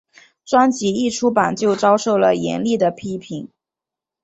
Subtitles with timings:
[0.45, 3.47] 专辑一出版就遭受了严厉的批评。